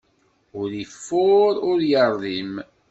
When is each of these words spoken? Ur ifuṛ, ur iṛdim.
Ur 0.59 0.69
ifuṛ, 0.83 1.53
ur 1.69 1.79
iṛdim. 2.01 2.53